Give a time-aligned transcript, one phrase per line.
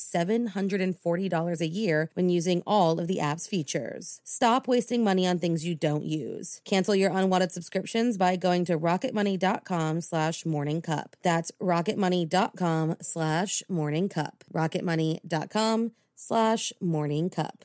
[0.00, 4.20] $740 a year when using all of the app's features.
[4.24, 6.60] Stop wasting money on things you don't use.
[6.64, 11.16] Cancel your unwanted subscriptions by going to rocketmoney.com slash morning cup.
[11.22, 14.44] That's rocketmoney.com slash morning cup.
[14.52, 17.64] rocketmoney.com slash morning cup.